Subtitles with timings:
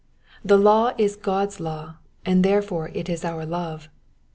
[0.43, 3.87] The law is God's law, and therefore it is our love.